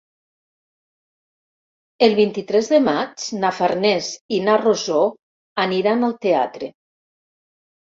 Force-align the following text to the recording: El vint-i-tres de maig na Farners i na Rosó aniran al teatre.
El 2.07 2.15
vint-i-tres 2.21 2.71
de 2.71 2.79
maig 2.87 3.27
na 3.45 3.53
Farners 3.59 4.09
i 4.39 4.41
na 4.49 4.57
Rosó 4.65 5.05
aniran 5.69 6.11
al 6.11 6.19
teatre. 6.27 6.75